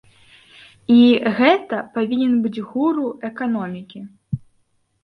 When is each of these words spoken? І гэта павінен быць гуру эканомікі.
І 0.95 1.03
гэта 1.39 1.77
павінен 1.99 2.33
быць 2.47 2.63
гуру 2.71 3.05
эканомікі. 3.31 3.99